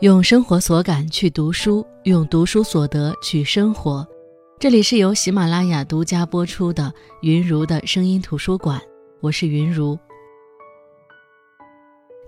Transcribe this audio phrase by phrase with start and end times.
[0.00, 4.06] 用生活所感去读书，用读书所得去生活。
[4.56, 8.80] 这里是由喜马拉雅独家播出的云如的声音图书馆，
[9.20, 9.98] 我是云如。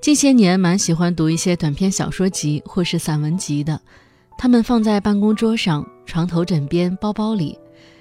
[0.01, 3.80] 近些年蛮喜欢读一些短篇小说集或是散文集的，
[4.37, 7.57] 它们放在办公桌上、床头枕边、包包里，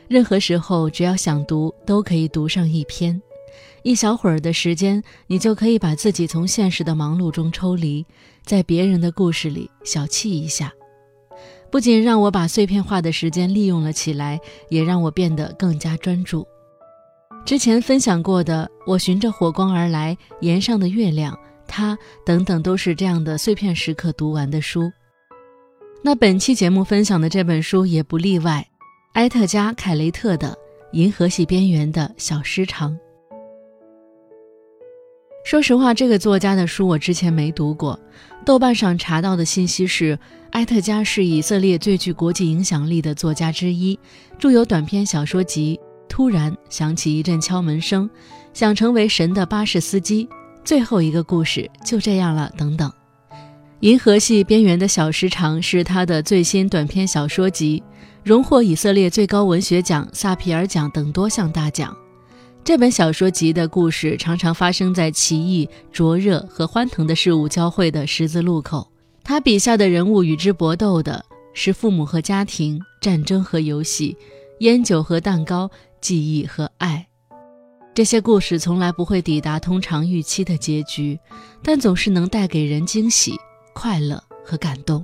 [0.08, 3.22] 任何时候只要想读，都可以读上一篇。
[3.84, 8.06] 一小会儿的时间，你就可以把自己从现实的忙碌中抽离，
[8.44, 10.72] 在别人的故事里小憩一下。
[11.72, 16.48] 不仅让我把碎片化的时间利用了起来，也让我变得更加专注。
[17.46, 21.34] 之前分享过的《我循着火光而来》《岩上的月亮》
[21.68, 24.92] 《他》等等，都是这样的碎片时刻读完的书。
[26.02, 28.68] 那本期节目分享的这本书也不例外，
[29.14, 30.50] 埃特加·凯雷特的
[30.94, 32.92] 《银河系边缘的小诗长》。
[35.44, 38.00] 说实话，这个作家的书我之前没读过。
[38.46, 40.18] 豆瓣上查到的信息是，
[40.52, 43.98] 埃特加是以色列最具国际影响力的作家之一，
[44.38, 48.06] 著有短篇小说集《突然响起一阵敲门声》
[48.54, 50.26] 《想成为神的巴士司机》
[50.64, 52.90] 《最后一个故事就这样了》等等。
[53.80, 57.82] 《银河系边缘的小时长》是他的最新短篇小说集，
[58.24, 61.96] 荣获以色列最高文学奖萨皮尔奖等多项大奖。
[62.64, 68.92] 这本小说集的故事常常发生在奇异、灼热和欢腾的事物交汇的十字路口。
[69.24, 71.24] 他笔下的人物与之搏斗的
[71.54, 74.16] 是父母和家庭、战争和游戏、
[74.60, 77.08] 烟酒和蛋糕、记忆和爱。
[77.96, 81.20] 这些故事从来不会抵达通常预期的结局，
[81.64, 83.34] 但总是能带给人惊喜、
[83.74, 85.04] 快乐和感动。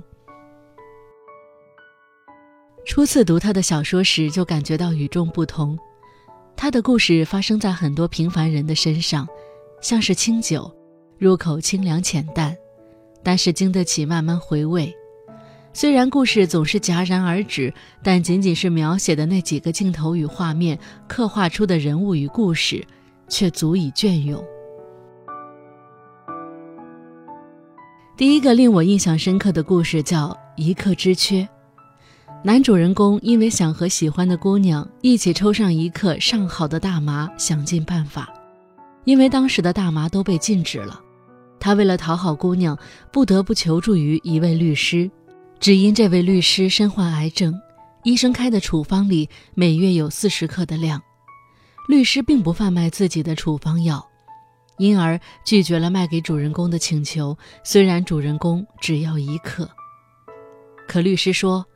[2.84, 5.76] 初次读他的小说时，就感觉到与众不同。
[6.56, 9.28] 他的故事发生在很多平凡人的身上，
[9.82, 10.74] 像是清酒，
[11.18, 12.56] 入口清凉浅淡，
[13.22, 14.92] 但是经得起慢慢回味。
[15.74, 17.72] 虽然故事总是戛然而止，
[18.02, 22.82] 但仅仅是描写的那几个镜头与画面，刻画出的人物与故事，
[23.28, 24.42] 却足以隽永。
[28.16, 31.42] 第一个令我印象深刻的故事叫《一刻之缺》。
[32.46, 38.32] 男主人公因为想和喜欢的姑娘一起抽上一克上好的大麻，想尽办法。
[39.02, 41.00] 因为当时的大麻都被禁止了，
[41.58, 42.78] 他为了讨好姑娘，
[43.10, 45.10] 不得不求助于一位律师。
[45.58, 47.52] 只因这位律师身患癌症，
[48.04, 51.02] 医生开的处方里每月有四十克的量。
[51.88, 54.06] 律师并不贩卖自己的处方药，
[54.78, 57.36] 因而拒绝了卖给主人公的请求。
[57.64, 59.68] 虽然主人公只要一克，
[60.86, 61.66] 可律师说。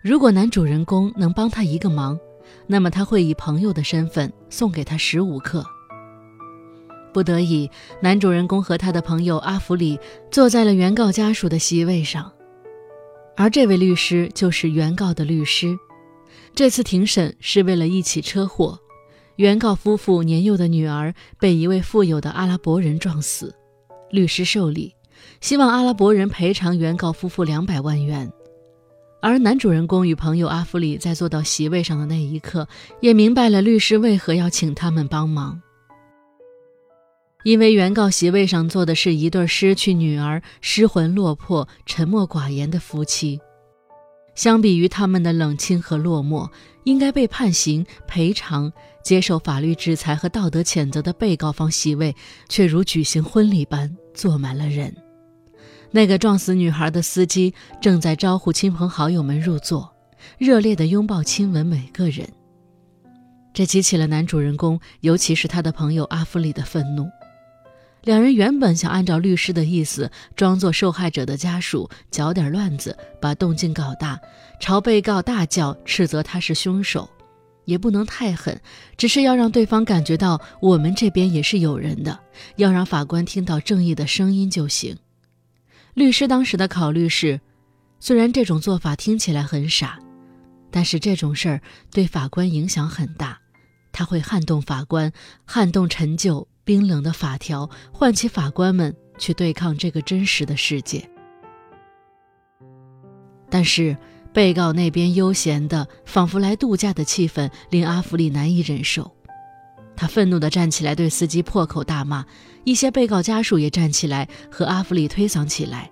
[0.00, 2.18] 如果男主人公能帮他一个忙，
[2.68, 5.64] 那么他会以朋友的身份送给他十五克。
[7.12, 7.68] 不得已，
[8.00, 9.98] 男主人公和他的朋友阿弗里
[10.30, 12.30] 坐在了原告家属的席位上，
[13.36, 15.76] 而这位律师就是原告的律师。
[16.54, 18.78] 这次庭审是为了一起车祸，
[19.34, 23.52] 原告夫妇年幼的女儿被一位富有的阿拉伯人撞死，
[24.10, 24.94] 律师受理，
[25.40, 28.30] 希望阿拉伯人赔偿原告夫妇两百万元。
[29.20, 32.68] 而男主人公与朋友阿弗里在坐到席位上的那一刻，
[33.00, 35.60] 也明白了律师为何要请他们帮忙。
[37.44, 43.40] 因为原告席位上坐的是一对失去女儿、失魂落魄、沉默寡言的夫妻，
[44.34, 46.48] 相比于他们的冷清和落寞，
[46.84, 52.14] 应该被判刑、赔偿、接受法律制裁和道德谴责的被告方席位，
[52.48, 54.94] 却如举行婚礼般坐满了人。
[55.90, 59.94] 那个撞死女孩的司机正在招呼亲朋好友们入座，
[60.36, 62.28] 热烈地拥抱亲吻每个人。
[63.54, 67.08] 这激起了男主人公，尤其是他的朋友阿弗里的愤怒。
[68.04, 74.20] 两人原本想按照律师的意思，装作受害者的家属，搅点乱子，把动静搞大，
[74.60, 77.08] 朝被告大叫，斥责他是凶手，
[77.64, 78.60] 也不能太狠，
[78.96, 82.18] 只是要让对方感觉到我们这边也是有人的，
[82.56, 84.96] 要让法官听到正义的声音就行。
[85.98, 87.40] 律师当时的考虑是，
[87.98, 89.98] 虽然这种做法听起来很傻，
[90.70, 91.60] 但是这种事儿
[91.90, 93.38] 对法官影响很大，
[93.90, 95.12] 他会撼动法官，
[95.44, 101.10] 撼动陈旧冰冷的法条，唤起法官们去对抗这个真实的世界。
[103.50, 103.96] 但是
[104.32, 109.10] 被告那边悠闲的，仿佛来度假的气氛令阿弗里难以忍受，
[109.98, 112.24] 他愤怒地站起来，对司机破口大骂。
[112.62, 115.90] 一些被告家属也站起来和阿弗里推搡起来，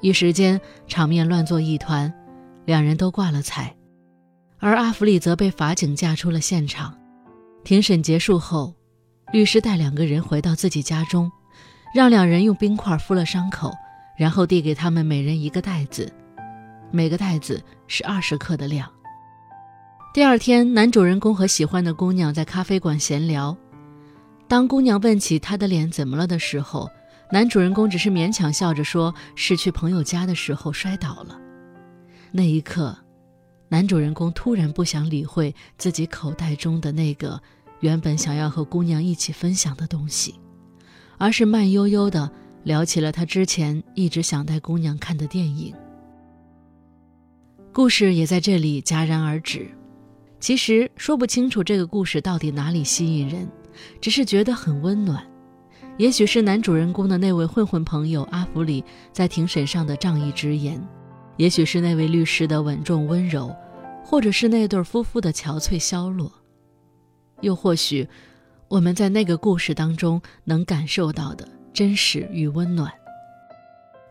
[0.00, 2.10] 一时间场面乱作一团，
[2.64, 3.76] 两人都挂了彩，
[4.58, 6.96] 而阿弗里则被法警架出了现场。
[7.64, 8.74] 庭审结束后，
[9.30, 11.30] 律师带两个人回到自己家中，
[11.94, 13.70] 让两人用冰块敷了伤口，
[14.16, 16.10] 然后递给他们每人一个袋子，
[16.90, 18.90] 每个袋子是二十克的量。
[20.12, 23.56] 第二天，男主人公和喜欢的姑娘在咖啡馆闲聊。
[24.46, 26.90] 当姑娘问起他的脸怎么了的时候，
[27.30, 31.40] 男主人公只是勉强笑着说：“是去朋友家的时候摔倒了。”
[32.30, 32.94] 那一刻，
[33.70, 37.40] 男主人公突然不想理会自己口袋中的那个
[37.80, 40.34] 原本想要和姑娘一起分享的东西，
[41.16, 42.30] 而是慢悠悠地
[42.64, 45.74] 聊起了他之前一直想带姑娘看的电影。
[47.72, 49.70] 故事也在这里戛然而止。
[50.42, 53.48] 其实说不清楚这个故事到底哪里吸引人，
[54.00, 55.24] 只是觉得很温暖。
[55.98, 60.84] 也许是男主人公的那位混混朋友阿弗里在庭审上的仗义直言，
[61.36, 63.54] 也许是那位律师的稳重温柔，
[64.04, 66.32] 或者是那对夫妇的憔悴消落，
[67.40, 68.08] 又或许
[68.66, 72.92] 我们在那个故事当中能感受到的真实与温暖。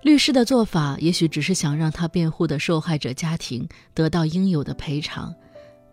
[0.01, 5.35] 律师的做法也许只是想让他辩护的受害者家庭得到应有的赔偿。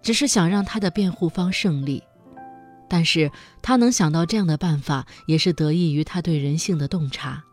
[0.02, 2.02] 只是想让他的辩护方胜利，
[2.88, 3.30] 但是
[3.62, 7.44] 他能想到这样的办法，也是得益于他对人性的洞察。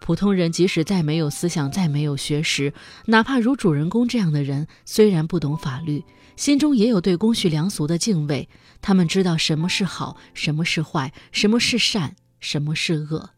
[0.00, 2.72] 普通人即使再没有思想，再没有学识，
[3.06, 6.02] 哪怕如主人公这样的人，虽然不懂法律，
[6.36, 8.48] 心中也有对公序良俗的敬畏。
[8.80, 13.30] 他们知道什么是好，什么是坏，什么是善，什么是恶。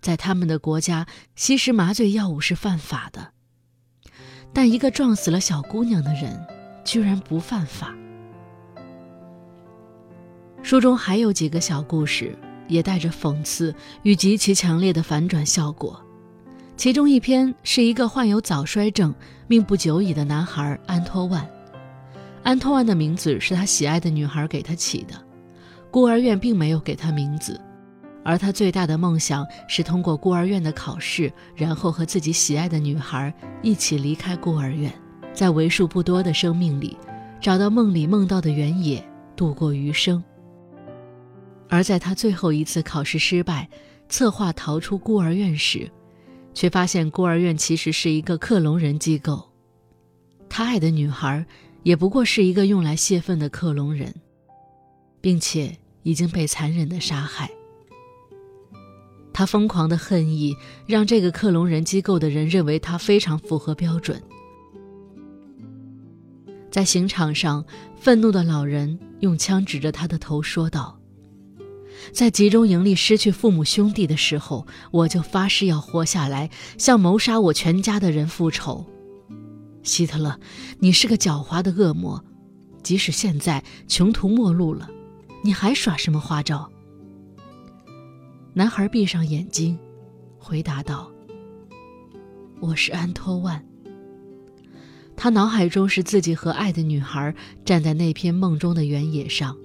[0.00, 3.32] 在他们的国家，吸食麻醉药物是犯法的。
[4.54, 6.57] 但一个撞死了小姑娘的人。
[6.88, 7.94] 居然不犯法。
[10.62, 12.34] 书中还有几个小故事，
[12.66, 13.74] 也带着讽刺
[14.04, 16.02] 与极其强烈的反转效果。
[16.78, 19.14] 其中一篇是一个患有早衰症、
[19.48, 21.46] 命不久矣的男孩安托万。
[22.42, 25.14] 安托万的名字是他喜爱的女孩给他起的，
[25.90, 27.60] 孤儿院并没有给他名字，
[28.24, 34.90] 而他最大的梦想是通过孤儿院的考试，然后和自己喜爱的女孩一起离开孤儿院。
[35.38, 36.98] 在为数不多的生命里，
[37.40, 39.00] 找到梦里梦到的原野，
[39.36, 40.20] 度过余生。
[41.68, 43.70] 而在他最后一次考试失败，
[44.08, 45.88] 策划逃出孤儿院时，
[46.54, 49.48] 却发现孤儿院其实是一个克隆人机构。
[50.48, 51.46] 他爱的女孩，
[51.84, 54.12] 也不过是一个用来泄愤的克隆人，
[55.20, 57.48] 并且已经被残忍的杀害。
[59.32, 64.20] 他疯狂的恨意，让这个克隆人机构的人认为他非常符合标准。
[66.70, 67.64] 在刑场上，
[67.98, 70.98] 愤怒的老人用枪指着他的头说道
[72.12, 78.84] ：“在集中营里失去父母兄弟的时候，我就发誓要活下来，向谋杀我全家的人复仇。
[79.82, 80.38] 希特勒，
[80.78, 82.22] 你是个狡猾的恶魔，
[82.82, 84.90] 即使现在穷途末路了，
[85.42, 86.70] 你还耍什么花招？”
[88.52, 89.78] 男孩闭上眼睛，
[90.38, 91.10] 回答道
[92.60, 93.64] ：“我是安托万。”
[95.20, 97.34] 他脑海中是自己和爱的女孩
[97.64, 99.56] 站在那片梦中的原野上，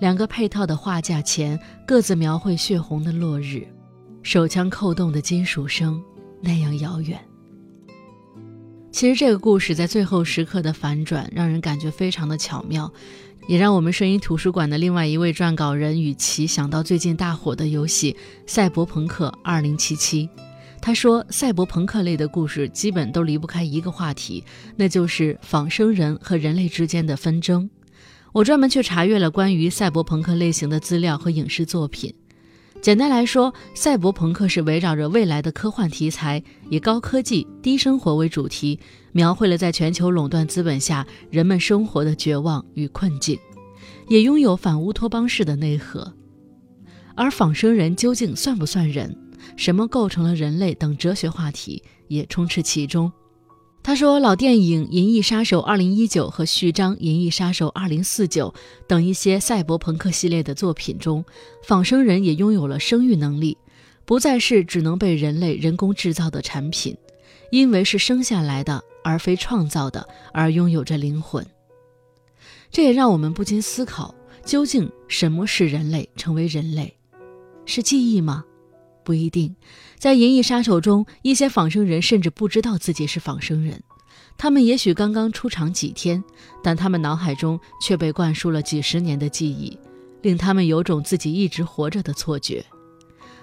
[0.00, 3.66] 两个配套的画架前各自描绘血红的落日，
[4.22, 5.98] 手枪扣动的金属声
[6.42, 7.18] 那样遥远。
[8.92, 12.92] 其实这个故事在最后时刻的反转让人感觉非常的巧妙，
[13.48, 18.12] 也让我们声音图书馆的另外一位撰稿人雨琦想到最近大火的游戏
[18.46, 20.28] 《赛博朋克2077》。
[20.80, 24.42] 他说：“赛博朋克类的故事基本都离不开一个话题，
[24.76, 27.68] 那就是仿生人和人类之间的纷争。
[28.32, 32.14] 我专门去查阅了关于赛博朋克类型的资料和影视作品。
[32.80, 38.78] 简单来说，赛博朋克是围绕着未来的科幻题材，以高科技、低生活为主题，
[39.12, 43.38] 描绘了在全球垄断资本下人们生活的绝望与困境，
[44.08, 46.14] 也拥有反乌托邦式的内核。
[47.16, 49.14] 而仿生人究竟算不算人？”
[49.56, 53.10] 什么构成了人类等哲学话题也充斥其中。
[53.82, 58.28] 他说，老电影《银翼杀手2019》和序章《银翼杀手2049》
[58.86, 61.24] 等一些赛博朋克系列的作品中，
[61.64, 63.56] 仿生人也拥有了生育能力，
[64.04, 66.94] 不再是只能被人类人工制造的产品，
[67.50, 71.46] 因为是生下来的而非创造的，而拥有着灵魂。
[72.70, 74.14] 这也让我们不禁思考：
[74.44, 76.94] 究竟什么是人类成为人类？
[77.64, 78.44] 是记忆吗？
[79.08, 79.56] 不一定，
[79.98, 83.82] 在《银翼杀手》中，一些仿生人甚至不知道自己是仿生人，
[84.36, 86.22] 他们也许刚刚出场几天，
[86.62, 89.78] 但他们脑海中却被灌输了几十年的记忆，
[90.20, 92.62] 令他们有种自己一直活着的错觉。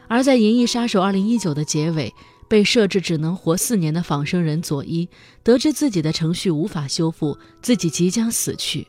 [0.07, 2.13] 而在《银翼杀手2019》的结尾，
[2.47, 5.09] 被设置只能活四年的仿生人佐伊，
[5.41, 8.85] 得知自己的程序无法修复，自己即将死去，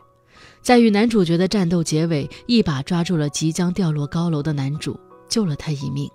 [0.61, 6.06] 在与男主角的战斗结尾，一把抓住了即将掉落高楼的男主，救了他一命。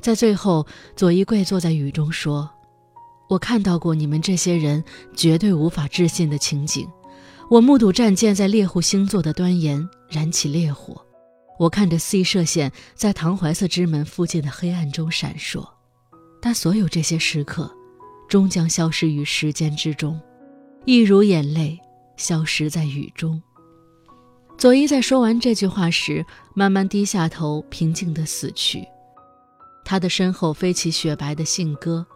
[0.00, 0.66] 在最后，
[0.96, 2.48] 左一贵坐在雨中说
[3.28, 4.82] ：“我看到过你们这些人
[5.14, 6.88] 绝对无法置信的情景。
[7.50, 11.04] 我目睹战舰在猎户星座的端沿燃起烈火，
[11.58, 15.68] 我看着 C 射线在唐怀瑟之门附近的黑暗中闪烁。
[16.40, 17.70] 但所有这些时刻，
[18.28, 20.18] 终将消失于时间之中，
[20.86, 21.78] 一如眼泪
[22.16, 23.42] 消失在雨中。”
[24.56, 28.86] 佐伊在说完这句话时，慢慢低下头，平静地死去。
[29.90, 32.06] 他的身后飞起雪白的信鸽。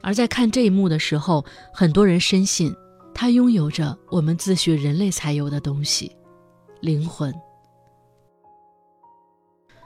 [0.00, 2.74] 而在看这一幕的时候，很多人深信，
[3.12, 6.10] 他拥有着我们自诩人类才有的东西——
[6.80, 7.34] 灵魂。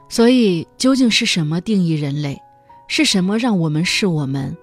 [0.08, 2.40] 所以，究竟是什么定义人类？
[2.86, 4.56] 是什么让我们是我们？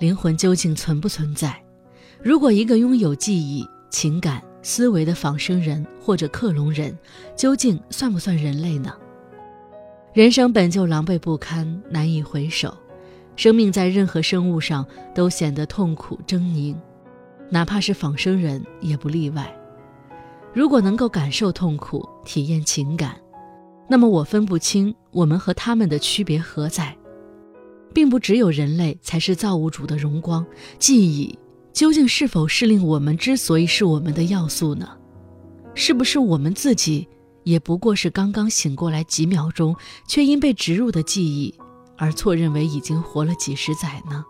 [0.00, 1.62] 灵魂究竟存不存在？
[2.20, 6.98] 如果一个拥有记忆、情感，思维的仿生人或者克隆人，
[7.36, 8.92] 究竟算不算人类呢？
[10.14, 12.72] 人生本就狼狈不堪，难以回首。
[13.34, 16.76] 生命在任何生物上都显得痛苦狰狞，
[17.50, 19.52] 哪怕是仿生人也不例外。
[20.52, 23.16] 如果能够感受痛苦、体验情感，
[23.88, 26.96] 那么我分不清我们和他们的区别何在，
[27.92, 30.46] 并不只有人类才是造物主的荣光。
[30.78, 31.36] 记忆。
[31.72, 34.90] 究竟是否是令我们之所以是我们的要素呢？
[35.74, 37.08] 是不是我们自己
[37.44, 41.54] 也不过是刚刚醒过来几秒钟，却因被植入的记忆
[41.96, 44.24] 而错认为已经活了几十载呢？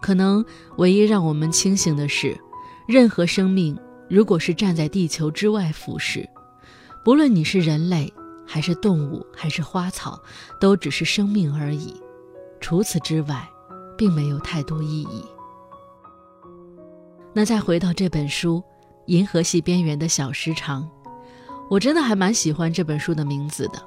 [0.00, 0.44] 可能
[0.76, 2.38] 唯一让我们清醒的是，
[2.86, 3.76] 任何生命
[4.08, 6.28] 如果是站在地球之外俯视，
[7.04, 8.12] 不论你是人类
[8.46, 10.22] 还是动物还是花草，
[10.60, 11.94] 都只是生命而已。
[12.60, 13.48] 除此之外。
[13.96, 15.24] 并没有太多意义。
[17.32, 18.56] 那再回到这本书
[19.06, 20.82] 《银河系边缘的小时长》，
[21.68, 23.82] 我真的还蛮喜欢这本书的名字的。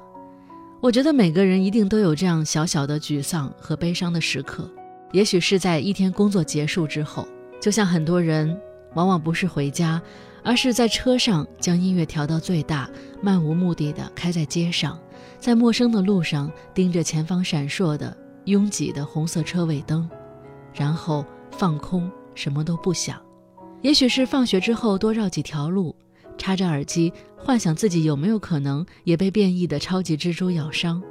[0.80, 4.70] 我觉得每个人一定都有这样小小的沮丧和悲伤的时刻，
[5.12, 7.26] 也许是在一天工作结束之后，
[7.60, 8.56] 就像很多人
[8.94, 10.00] 往往不是回家，
[10.42, 12.88] 而是在车上将音乐调到最大，
[13.20, 14.98] 漫无目的的开在街上，
[15.40, 18.16] 在陌生的路上盯着前方闪烁的。
[18.44, 20.08] 拥挤的红色车尾灯，
[20.72, 23.20] 然后放空，什么都不想。
[23.80, 25.94] 也许是放学之后多绕几条路，
[26.36, 31.02] 插着耳机，幻想自己有没有可能也被变异的超级蜘蛛咬伤。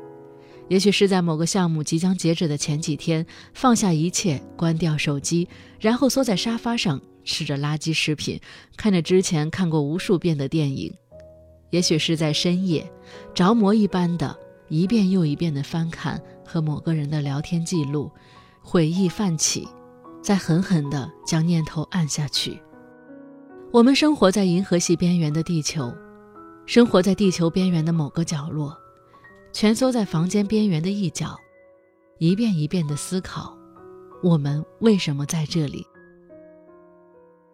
[0.67, 5.47] 也许是在某个项目即将截止的前几天，放下一切，关掉手机，
[5.79, 8.39] 然后缩在沙发上，吃着垃圾食品，
[8.75, 10.93] 看着之前看过无数遍的电影。
[11.69, 12.89] 也许是在深夜，
[13.33, 16.21] 着魔一般的一遍又一遍的翻看。
[16.49, 18.09] 和某个人的聊天记录，
[18.61, 19.67] 悔意泛起，
[20.21, 22.59] 再狠狠地将念头按下去。
[23.71, 25.93] 我们生活在银河系边缘的地球，
[26.65, 28.75] 生活在地球边缘的某个角落，
[29.53, 31.37] 蜷缩在房间边缘的一角，
[32.17, 33.57] 一遍一遍地思考：
[34.21, 35.85] 我们为什么在这里？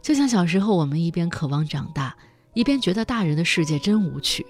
[0.01, 2.15] 就像小时候，我们一边渴望长大，
[2.53, 4.45] 一边觉得大人的世界真无趣。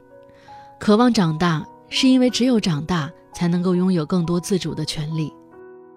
[0.79, 3.11] 渴望长大，是因为只有长大。
[3.35, 5.33] 才能够拥有更多自主的权利，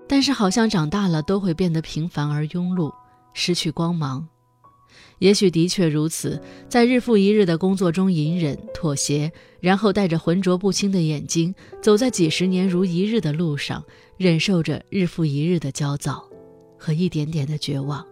[0.08, 2.92] 但是好像长大了都会变得平凡而庸碌，
[3.34, 4.26] 失去光芒。
[5.18, 13.82] 也许的确如此，在日复一日的工作中隐忍妥协，然后带着浑浊不清的眼睛，走在几十年如一日的路上，
[14.16, 16.22] 忍受着日复一日的焦躁
[16.78, 18.06] 和一点点的绝望，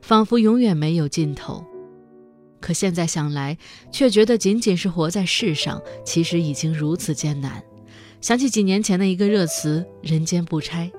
[0.00, 1.64] 仿佛永远没有尽头。
[2.60, 3.58] 可现在想来，
[3.92, 7.62] 却觉得仅仅是活在世上，其实已经如此艰难。
[8.20, 10.90] 想起几年前的一个热词“人间不拆”，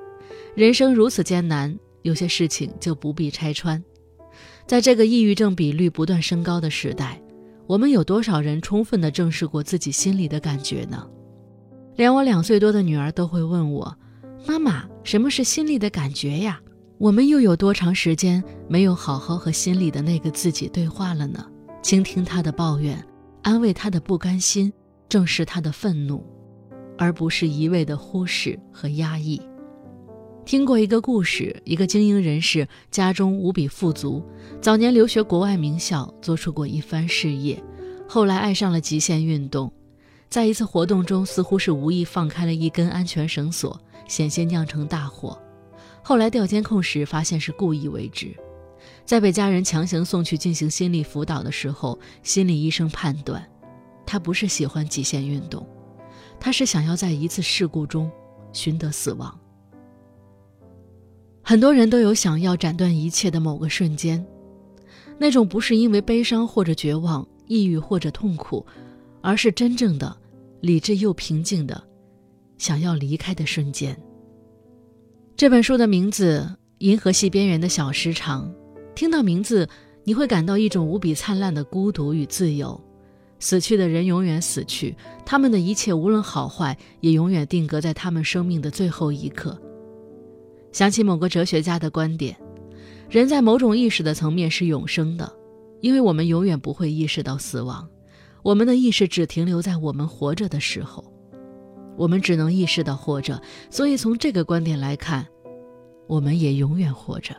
[0.58, 3.84] 人生如此艰难，有些事情就不必拆穿。
[4.66, 7.22] 在这个抑郁症比率不断升高的时代，
[7.68, 11.08] 我们有多少人充分地正视过自己心里的感觉呢？
[11.96, 13.96] 连我两岁多的女儿都会问我
[14.50, 16.60] ：“妈妈，什么是心里的感觉呀？”
[16.98, 21.46] 我们又有多长时间没有好好和心里的那个自己对话了呢？
[21.84, 22.98] 倾听她的抱怨，
[23.44, 24.74] 安慰她的不甘心，
[25.08, 26.26] 正视她的愤怒。
[26.98, 29.40] 而不是一味的忽视和压抑。
[30.48, 34.24] 听过一个故事，一个精英人士家中无比富足，
[34.62, 37.62] 早年留学国外名校，做出过一番事业，
[38.08, 39.70] 后来爱上了极限运动，
[40.30, 43.78] 在一次活动中似乎是无意放开了一根安全绳索，
[44.08, 45.38] 险些酿成大祸。
[46.02, 48.34] 后来调监控时发现是故意为之，
[49.04, 53.46] 在被家人强行送去进行心理辅导的时候，心理医生判断，
[54.06, 55.68] 他不是喜欢极限运动。
[56.40, 58.10] 他是想要在一次事故中
[58.54, 59.38] 寻得死亡。
[61.50, 64.22] 很多人都有想要斩断一切的某个瞬间，
[65.18, 68.66] 那种不是因为悲伤或者绝望、抑郁或者痛苦，
[69.22, 70.14] 而是真正的
[70.60, 71.82] 理智又平静的
[72.58, 73.98] 想要离开的瞬间。
[75.38, 76.46] 这本书的名字
[76.80, 78.54] 《银河系边缘的小时长》，
[78.94, 79.66] 听到名字
[80.04, 82.78] 你会感到一种无比灿烂的孤独与自由。
[83.40, 84.94] 死去的人永远死去，
[85.26, 89.58] 他们的一切无论好坏，也永远定格在他们生命的最后一刻。
[90.72, 92.36] 想起某个哲学家的观点：
[93.10, 95.32] 人在某种意识的层面是永生的，
[95.82, 97.88] 因为我们永远不会意识到死亡，
[98.44, 101.04] 我们的意识只停留在我们活着的时候，
[101.98, 105.26] 我们只能意识到活着，所以从这个观点来看，
[106.08, 107.36] 我们也永远活着。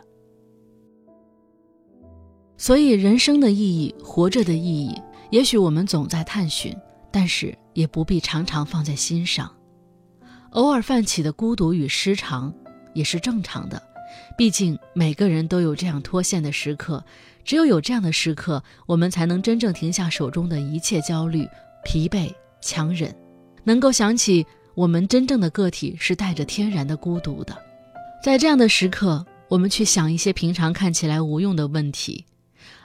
[2.57, 4.93] 所以，人生的意义，活着的意义。
[5.31, 6.75] 也许我们总在探寻，
[7.09, 9.49] 但是也不必常常放在心上。
[10.49, 12.53] 偶尔泛起的孤独与失常
[12.93, 13.81] 也是正常的，
[14.37, 17.03] 毕竟每个人都有这样脱线的时刻。
[17.43, 21.47] 只有有这样的时刻，我们才能真正停下手中的一切焦虑、
[21.83, 22.31] 疲惫、
[22.61, 23.15] 强忍，
[23.63, 27.57] 能够想起我们真正的个体是带着天然的孤独的。
[28.23, 32.25] 在这样的时刻，我们去想一些平常看起来无用的问题，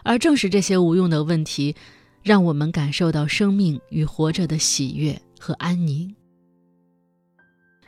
[0.03, 1.75] 而正是这些无用的问题。
[2.23, 6.17] 让我们感受到生命与活着的喜悦和安宁。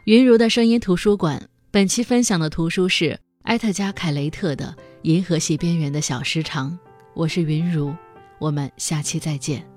[0.05, 6.71] 云如的声音图书馆，本期分享的图书是埃特加·凯雷特的《银河系边缘的小时长》。
[7.13, 7.95] 我是云如，
[8.39, 9.76] 我们下期再见。